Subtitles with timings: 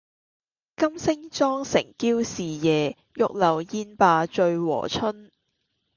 [0.77, 5.29] 金星妝成嬌侍夜，玉樓宴罷醉和春。